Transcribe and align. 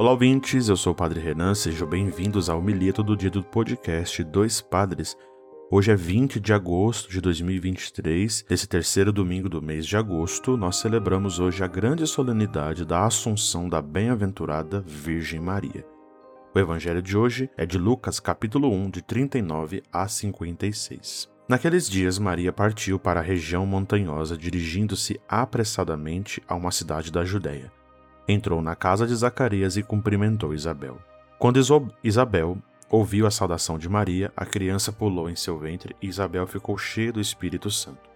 Olá, 0.00 0.12
ouvintes, 0.12 0.70
eu 0.70 0.78
sou 0.78 0.94
o 0.94 0.96
Padre 0.96 1.20
Renan, 1.20 1.54
sejam 1.54 1.86
bem-vindos 1.86 2.48
ao 2.48 2.62
Milito 2.62 3.02
do 3.02 3.14
Dia 3.14 3.28
do 3.28 3.44
podcast 3.44 4.24
Dois 4.24 4.58
Padres. 4.58 5.14
Hoje 5.70 5.92
é 5.92 5.94
20 5.94 6.40
de 6.40 6.54
agosto 6.54 7.10
de 7.10 7.20
2023, 7.20 8.46
nesse 8.48 8.66
terceiro 8.66 9.12
domingo 9.12 9.46
do 9.46 9.60
mês 9.60 9.84
de 9.84 9.98
agosto, 9.98 10.56
nós 10.56 10.76
celebramos 10.76 11.38
hoje 11.38 11.62
a 11.62 11.66
grande 11.66 12.06
solenidade 12.06 12.86
da 12.86 13.04
Assunção 13.04 13.68
da 13.68 13.82
Bem-aventurada 13.82 14.82
Virgem 14.86 15.38
Maria. 15.38 15.84
O 16.54 16.58
evangelho 16.58 17.02
de 17.02 17.14
hoje 17.14 17.50
é 17.54 17.66
de 17.66 17.76
Lucas, 17.76 18.18
capítulo 18.18 18.72
1, 18.72 18.88
de 18.88 19.02
39 19.02 19.82
a 19.92 20.08
56. 20.08 21.28
Naqueles 21.46 21.86
dias, 21.90 22.18
Maria 22.18 22.54
partiu 22.54 22.98
para 22.98 23.20
a 23.20 23.22
região 23.22 23.66
montanhosa, 23.66 24.34
dirigindo-se 24.34 25.20
apressadamente 25.28 26.42
a 26.48 26.54
uma 26.54 26.70
cidade 26.70 27.12
da 27.12 27.22
Judéia. 27.22 27.70
Entrou 28.32 28.62
na 28.62 28.76
casa 28.76 29.08
de 29.08 29.14
Zacarias 29.16 29.76
e 29.76 29.82
cumprimentou 29.82 30.54
Isabel. 30.54 31.00
Quando 31.36 31.58
Isabel 32.04 32.58
ouviu 32.88 33.26
a 33.26 33.30
saudação 33.30 33.76
de 33.76 33.88
Maria, 33.88 34.32
a 34.36 34.46
criança 34.46 34.92
pulou 34.92 35.28
em 35.28 35.34
seu 35.34 35.58
ventre 35.58 35.96
e 36.00 36.06
Isabel 36.06 36.46
ficou 36.46 36.78
cheia 36.78 37.12
do 37.12 37.20
Espírito 37.20 37.72
Santo. 37.72 38.08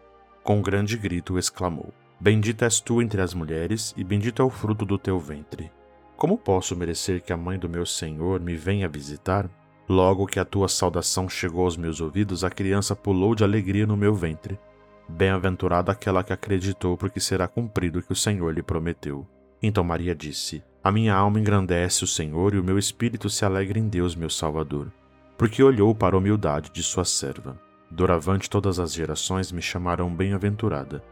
Com 0.45 0.59
um 0.59 0.63
grande 0.63 0.97
grito 0.97 1.37
exclamou: 1.37 1.93
Bendita 2.21 2.65
és 2.65 2.79
tu 2.79 3.03
entre 3.03 3.21
as 3.21 3.35
mulheres, 3.35 3.93
e 3.97 4.05
bendito 4.05 4.41
é 4.41 4.45
o 4.45 4.51
fruto 4.51 4.85
do 4.85 4.97
teu 4.97 5.19
ventre. 5.19 5.69
Como 6.17 6.39
posso 6.39 6.77
merecer 6.77 7.21
que 7.21 7.33
a 7.33 7.37
mãe 7.37 7.59
do 7.59 7.69
meu 7.69 7.85
Senhor 7.85 8.39
me 8.39 8.55
venha 8.55 8.89
visitar? 8.89 9.51
Logo 9.89 10.29
que 10.29 10.39
a 10.39 10.45
tua 10.45 10.69
saudação 10.69 11.29
chegou 11.29 11.65
aos 11.65 11.77
meus 11.77 12.01
ouvidos, 12.01 12.45
a 12.45 12.51
criança 12.51 12.95
pulou 12.95 13.35
de 13.35 13.43
alegria 13.43 13.85
no 13.85 13.97
meu 13.97 14.15
ventre. 14.15 14.61
Bem-aventurada 15.09 15.91
aquela 15.91 16.23
que 16.23 16.33
acreditou, 16.33 16.97
porque 16.97 17.19
será 17.19 17.49
cumprido 17.49 17.99
o 17.99 18.03
que 18.03 18.13
o 18.13 18.17
Senhor 18.17 18.55
lhe 18.55 18.63
prometeu. 18.63 19.27
Então 19.67 19.83
Maria 19.83 20.15
disse: 20.15 20.63
A 20.83 20.93
minha 20.93 21.15
alma 21.15 21.41
engrandece 21.41 22.05
o 22.05 22.07
Senhor 22.07 22.53
e 22.53 22.59
o 22.59 22.65
meu 22.65 22.79
espírito 22.79 23.31
se 23.31 23.47
alegra 23.47 23.79
em 23.79 23.89
Deus, 23.89 24.15
meu 24.15 24.29
Salvador, 24.29 24.93
porque 25.39 25.63
olhou 25.63 25.95
para 25.95 26.15
a 26.15 26.19
humildade 26.19 26.71
de 26.71 26.83
sua 26.83 27.05
serva. 27.05 27.59
Doravante 27.91 28.51
todas 28.51 28.79
as 28.79 28.93
gerações 28.93 29.51
me 29.51 29.63
chamarão 29.63 30.15
bem-aventurada, 30.15 31.03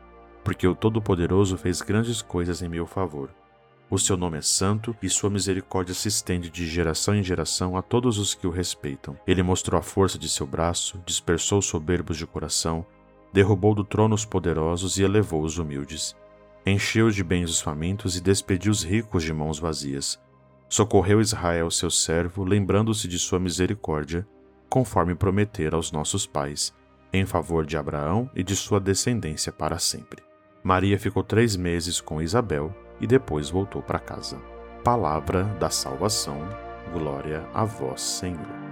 porque 0.44 0.68
o 0.68 0.74
Todo-Poderoso 0.74 1.56
fez 1.56 1.80
grandes 1.80 2.20
coisas 2.20 2.60
em 2.60 2.68
meu 2.68 2.86
favor. 2.86 3.30
O 3.88 3.98
seu 3.98 4.18
nome 4.18 4.36
é 4.36 4.42
santo 4.42 4.94
e 5.02 5.08
sua 5.08 5.30
misericórdia 5.30 5.94
se 5.94 6.08
estende 6.08 6.50
de 6.50 6.66
geração 6.66 7.14
em 7.14 7.22
geração 7.22 7.74
a 7.74 7.80
todos 7.80 8.18
os 8.18 8.34
que 8.34 8.46
o 8.46 8.50
respeitam. 8.50 9.16
Ele 9.26 9.42
mostrou 9.42 9.78
a 9.78 9.82
força 9.82 10.18
de 10.18 10.28
seu 10.28 10.46
braço, 10.46 11.00
dispersou 11.06 11.58
os 11.58 11.66
soberbos 11.66 12.18
de 12.18 12.26
coração, 12.26 12.84
derrubou 13.32 13.74
do 13.74 13.84
trono 13.84 14.14
os 14.14 14.26
poderosos 14.26 14.98
e 14.98 15.02
elevou 15.02 15.42
os 15.42 15.56
humildes. 15.56 16.14
Encheu 16.64 17.10
de 17.10 17.24
bens 17.24 17.50
os 17.50 17.60
famintos 17.60 18.16
e 18.16 18.20
despediu 18.20 18.70
os 18.70 18.84
ricos 18.84 19.24
de 19.24 19.32
mãos 19.32 19.58
vazias. 19.58 20.20
Socorreu 20.68 21.20
Israel, 21.20 21.70
seu 21.70 21.90
servo, 21.90 22.44
lembrando-se 22.44 23.08
de 23.08 23.18
sua 23.18 23.40
misericórdia, 23.40 24.26
conforme 24.70 25.14
prometera 25.14 25.76
aos 25.76 25.90
nossos 25.90 26.24
pais, 26.24 26.72
em 27.12 27.26
favor 27.26 27.66
de 27.66 27.76
Abraão 27.76 28.30
e 28.34 28.42
de 28.42 28.56
sua 28.56 28.80
descendência 28.80 29.52
para 29.52 29.78
sempre. 29.78 30.22
Maria 30.62 30.98
ficou 30.98 31.22
três 31.22 31.56
meses 31.56 32.00
com 32.00 32.22
Isabel 32.22 32.74
e 33.00 33.06
depois 33.06 33.50
voltou 33.50 33.82
para 33.82 33.98
casa. 33.98 34.38
Palavra 34.84 35.44
da 35.58 35.68
salvação, 35.68 36.40
glória 36.92 37.44
a 37.52 37.64
vós, 37.64 38.00
Senhor. 38.00 38.71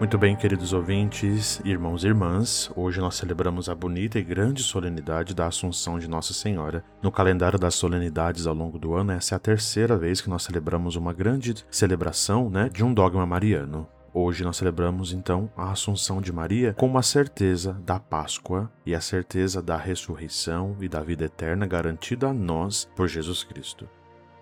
Muito 0.00 0.16
bem, 0.16 0.34
queridos 0.34 0.72
ouvintes, 0.72 1.60
irmãos 1.62 2.04
e 2.04 2.06
irmãs, 2.06 2.72
hoje 2.74 2.98
nós 3.00 3.16
celebramos 3.16 3.68
a 3.68 3.74
bonita 3.74 4.18
e 4.18 4.22
grande 4.22 4.62
solenidade 4.62 5.34
da 5.34 5.46
Assunção 5.46 5.98
de 5.98 6.08
Nossa 6.08 6.32
Senhora. 6.32 6.82
No 7.02 7.12
calendário 7.12 7.58
das 7.58 7.74
solenidades 7.74 8.46
ao 8.46 8.54
longo 8.54 8.78
do 8.78 8.94
ano, 8.94 9.12
essa 9.12 9.34
é 9.34 9.36
a 9.36 9.38
terceira 9.38 9.98
vez 9.98 10.22
que 10.22 10.30
nós 10.30 10.42
celebramos 10.42 10.96
uma 10.96 11.12
grande 11.12 11.54
celebração 11.70 12.48
né, 12.48 12.70
de 12.70 12.82
um 12.82 12.94
dogma 12.94 13.26
mariano. 13.26 13.86
Hoje 14.14 14.42
nós 14.42 14.56
celebramos 14.56 15.12
então 15.12 15.52
a 15.54 15.70
Assunção 15.70 16.22
de 16.22 16.32
Maria 16.32 16.72
com 16.72 16.96
a 16.96 17.02
certeza 17.02 17.74
da 17.84 18.00
Páscoa 18.00 18.72
e 18.86 18.94
a 18.94 19.02
certeza 19.02 19.60
da 19.60 19.76
ressurreição 19.76 20.78
e 20.80 20.88
da 20.88 21.02
vida 21.02 21.26
eterna 21.26 21.66
garantida 21.66 22.28
a 22.30 22.32
nós 22.32 22.88
por 22.96 23.06
Jesus 23.06 23.44
Cristo. 23.44 23.86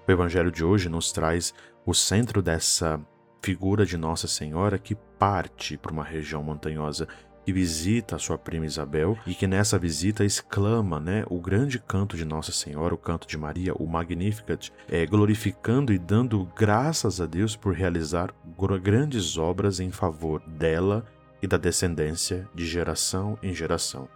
O 0.07 0.13
Evangelho 0.13 0.53
de 0.53 0.65
hoje 0.65 0.89
nos 0.89 1.11
traz 1.11 1.53
o 1.85 1.93
centro 1.93 2.41
dessa 2.41 3.01
figura 3.43 3.87
de 3.87 3.97
Nossa 3.97 4.27
Senhora 4.27 4.79
que 4.79 4.95
parte 4.95 5.77
para 5.77 5.93
uma 5.93 6.05
região 6.05 6.43
montanhosa 6.43 7.07
que 7.49 7.53
visita 7.53 8.17
a 8.17 8.19
sua 8.19 8.37
prima 8.37 8.67
Isabel 8.67 9.17
e 9.27 9.35
que 9.35 9.47
nessa 9.47 9.79
visita 9.79 10.23
exclama 10.23 11.01
né, 11.01 11.25
o 11.31 11.41
grande 11.41 11.79
canto 11.79 12.15
de 12.15 12.27
Nossa 12.27 12.53
Senhora, 12.53 12.95
o 12.95 12.99
canto 12.99 13.27
de 13.27 13.39
Maria, 13.39 13.73
o 13.73 13.87
Magnificat, 13.87 14.71
é, 14.87 15.07
glorificando 15.07 15.91
e 15.91 15.99
dando 15.99 16.47
graças 16.55 17.23
a 17.23 17.27
Deus 17.27 17.57
por 17.57 17.73
realizar 17.73 18.35
grandes 18.83 19.39
obras 19.39 19.81
em 19.81 19.91
favor 19.91 20.43
dela 20.47 21.07
e 21.41 21.47
da 21.47 21.57
descendência 21.57 22.47
de 22.55 22.67
geração 22.67 23.39
em 23.43 23.55
geração. 23.55 24.11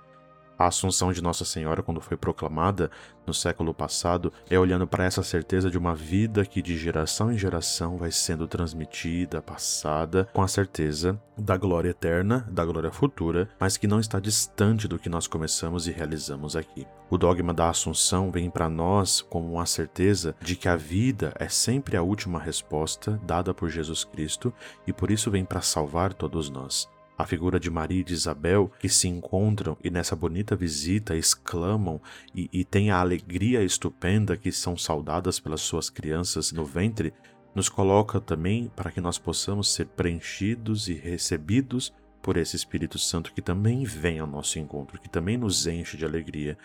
A 0.62 0.68
Assunção 0.68 1.12
de 1.12 1.20
Nossa 1.20 1.44
Senhora, 1.44 1.82
quando 1.82 2.00
foi 2.00 2.16
proclamada 2.16 2.88
no 3.26 3.34
século 3.34 3.74
passado, 3.74 4.32
é 4.48 4.56
olhando 4.56 4.86
para 4.86 5.04
essa 5.04 5.20
certeza 5.20 5.68
de 5.68 5.76
uma 5.76 5.92
vida 5.92 6.46
que 6.46 6.62
de 6.62 6.78
geração 6.78 7.32
em 7.32 7.36
geração 7.36 7.96
vai 7.96 8.12
sendo 8.12 8.46
transmitida, 8.46 9.42
passada, 9.42 10.28
com 10.32 10.40
a 10.40 10.46
certeza 10.46 11.20
da 11.36 11.56
glória 11.56 11.90
eterna, 11.90 12.46
da 12.48 12.64
glória 12.64 12.92
futura, 12.92 13.48
mas 13.58 13.76
que 13.76 13.88
não 13.88 13.98
está 13.98 14.20
distante 14.20 14.86
do 14.86 15.00
que 15.00 15.08
nós 15.08 15.26
começamos 15.26 15.88
e 15.88 15.90
realizamos 15.90 16.54
aqui. 16.54 16.86
O 17.10 17.18
dogma 17.18 17.52
da 17.52 17.68
Assunção 17.68 18.30
vem 18.30 18.48
para 18.48 18.68
nós 18.68 19.20
como 19.20 19.54
uma 19.54 19.66
certeza 19.66 20.36
de 20.40 20.54
que 20.54 20.68
a 20.68 20.76
vida 20.76 21.34
é 21.40 21.48
sempre 21.48 21.96
a 21.96 22.02
última 22.02 22.38
resposta 22.38 23.20
dada 23.24 23.52
por 23.52 23.68
Jesus 23.68 24.04
Cristo 24.04 24.54
e 24.86 24.92
por 24.92 25.10
isso 25.10 25.28
vem 25.28 25.44
para 25.44 25.60
salvar 25.60 26.14
todos 26.14 26.48
nós 26.48 26.88
a 27.16 27.26
figura 27.26 27.60
de 27.60 27.70
Maria 27.70 28.00
e 28.00 28.04
de 28.04 28.14
Isabel 28.14 28.70
que 28.78 28.88
se 28.88 29.08
encontram 29.08 29.76
e 29.82 29.90
nessa 29.90 30.16
bonita 30.16 30.56
visita 30.56 31.16
exclamam 31.16 32.00
e, 32.34 32.48
e 32.52 32.64
têm 32.64 32.90
a 32.90 33.00
alegria 33.00 33.62
estupenda 33.62 34.36
que 34.36 34.50
são 34.50 34.76
saudadas 34.76 35.38
pelas 35.38 35.60
suas 35.60 35.90
crianças 35.90 36.52
no 36.52 36.64
ventre, 36.64 37.12
nos 37.54 37.68
coloca 37.68 38.20
também 38.20 38.70
para 38.74 38.90
que 38.90 39.00
nós 39.00 39.18
possamos 39.18 39.72
ser 39.72 39.86
preenchidos 39.86 40.88
e 40.88 40.94
recebidos 40.94 41.92
por 42.22 42.36
esse 42.36 42.56
Espírito 42.56 42.98
Santo 42.98 43.32
que 43.32 43.42
também 43.42 43.84
vem 43.84 44.20
ao 44.20 44.26
nosso 44.26 44.58
encontro, 44.58 45.00
que 45.00 45.08
também 45.08 45.36
nos 45.36 45.66
enche 45.66 45.96
de 45.96 46.04
alegria 46.04 46.56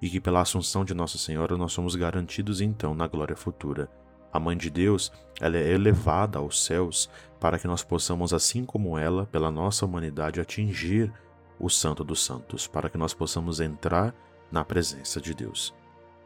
e 0.00 0.10
que 0.10 0.20
pela 0.20 0.42
assunção 0.42 0.84
de 0.84 0.94
Nossa 0.94 1.18
Senhora 1.18 1.56
nós 1.56 1.72
somos 1.72 1.96
garantidos 1.96 2.60
então 2.60 2.94
na 2.94 3.06
glória 3.06 3.34
futura. 3.34 3.88
A 4.32 4.40
Mãe 4.40 4.56
de 4.56 4.70
Deus, 4.70 5.12
ela 5.40 5.56
é 5.56 5.72
elevada 5.72 6.38
aos 6.38 6.64
céus 6.64 7.08
para 7.40 7.58
que 7.58 7.66
nós 7.66 7.82
possamos, 7.82 8.32
assim 8.32 8.64
como 8.64 8.98
ela, 8.98 9.26
pela 9.26 9.50
nossa 9.50 9.84
humanidade, 9.84 10.40
atingir 10.40 11.12
o 11.58 11.68
Santo 11.68 12.04
dos 12.04 12.24
Santos, 12.24 12.66
para 12.66 12.88
que 12.88 12.98
nós 12.98 13.14
possamos 13.14 13.60
entrar 13.60 14.14
na 14.50 14.64
presença 14.64 15.20
de 15.20 15.34
Deus. 15.34 15.74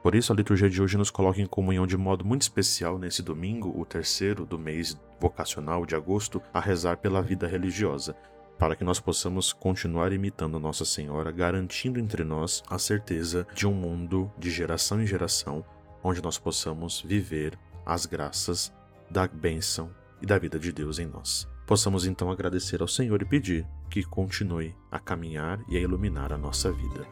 Por 0.03 0.15
isso, 0.15 0.33
a 0.33 0.37
liturgia 0.37 0.71
de 0.71 0.81
hoje 0.81 0.97
nos 0.97 1.11
coloca 1.11 1.41
em 1.41 1.47
comunhão 1.47 1.87
de 1.87 1.97
modo 1.97 2.25
muito 2.25 2.43
especial 2.43 2.99
nesse 2.99 3.23
domingo, 3.23 3.79
o 3.79 3.85
terceiro 3.85 4.47
do 4.47 4.59
mês 4.59 4.99
vocacional 5.21 5.85
de 5.85 5.95
agosto, 5.95 6.41
a 6.55 6.61
rezar 6.61 6.97
pela 6.97 7.21
vida 7.21 7.47
religiosa, 7.47 8.17
para 8.59 8.75
que 8.75 8.85
nós 8.85 8.99
possamos 8.99 9.53
continuar 9.53 10.13
imitando 10.13 10.59
Nossa 10.59 10.85
Senhora, 10.85 11.31
garantindo 11.31 12.01
entre 12.01 12.25
nós 12.25 12.63
a 12.69 12.79
certeza 12.79 13.47
de 13.55 13.67
um 13.67 13.75
mundo 13.75 14.33
de 14.39 14.51
geração 14.51 15.03
em 15.03 15.07
geração, 15.07 15.65
onde 16.03 16.23
nós 16.23 16.39
possamos 16.39 17.03
viver 17.03 17.59
as 17.91 18.07
graças 18.07 18.73
da 19.11 19.27
bênção 19.27 19.91
e 20.23 20.27
da 20.27 20.39
vida 20.39 20.61
de 20.61 20.71
Deus 20.71 21.01
em 21.01 21.07
nós. 21.07 21.49
Possamos 21.67 22.07
então 22.07 22.31
agradecer 22.31 22.81
ao 22.81 22.87
Senhor 22.87 23.21
e 23.21 23.25
pedir 23.25 23.67
que 23.91 24.05
continue 24.05 24.77
a 24.93 25.01
caminhar 25.01 25.61
e 25.69 25.77
a 25.77 25.81
iluminar 25.81 26.33
a 26.33 26.39
nossa 26.39 26.71
vida. 26.71 27.05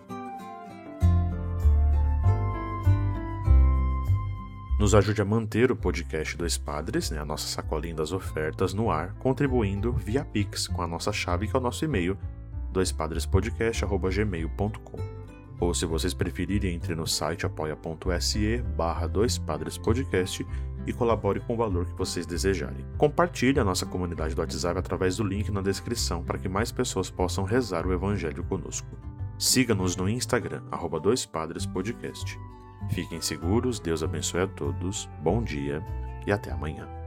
Nos 4.79 4.95
ajude 4.95 5.21
a 5.21 5.25
manter 5.25 5.73
o 5.73 5.77
podcast 5.77 6.37
Dois 6.37 6.57
Padres, 6.57 7.11
né, 7.11 7.19
a 7.19 7.25
nossa 7.25 7.49
sacolinha 7.49 7.97
das 7.97 8.13
ofertas, 8.13 8.73
no 8.73 8.89
ar, 8.89 9.15
contribuindo 9.15 9.93
via 9.93 10.25
Pix 10.25 10.69
com 10.69 10.81
a 10.81 10.87
nossa 10.87 11.13
chave 11.13 11.49
que 11.49 11.57
é 11.57 11.59
o 11.59 11.63
nosso 11.63 11.85
e-mail, 11.85 12.17
doispadrespodcast.gmail.com 12.73 15.19
ou 15.61 15.75
se 15.75 15.87
vocês 15.87 16.15
preferirem, 16.15 16.75
entre 16.75 16.95
no 16.95 17.07
site 17.07 17.45
apoia.se 17.45 18.59
barra 18.77 19.11
podcast 19.83 20.47
e 20.89 20.93
colabore 20.93 21.41
com 21.41 21.55
o 21.55 21.57
valor 21.57 21.85
que 21.85 21.93
vocês 21.93 22.27
desejarem. 22.27 22.85
Compartilhe 22.97 23.61
a 23.61 23.65
nossa 23.65 23.85
comunidade 23.85 24.35
do 24.35 24.41
WhatsApp 24.41 24.79
através 24.79 25.17
do 25.17 25.25
link 25.25 25.51
na 25.51 25.61
descrição 25.61 26.25
para 26.25 26.39
que 26.39 26.49
mais 26.49 26.73
pessoas 26.73 27.11
possam 27.11 27.45
rezar 27.45 27.87
o 27.87 27.93
Evangelho 27.93 28.43
conosco. 28.45 28.89
Siga-nos 29.39 29.95
no 29.97 30.09
Instagram, 30.09 30.63
arroba 30.71 30.99
dois 30.99 31.27
padres 31.27 31.67
podcast. 31.67 32.39
Fiquem 32.91 33.21
seguros, 33.21 33.79
Deus 33.79 34.03
abençoe 34.03 34.41
a 34.41 34.47
todos, 34.49 35.09
bom 35.23 35.43
dia 35.43 35.85
e 36.27 36.33
até 36.33 36.51
amanhã. 36.51 36.98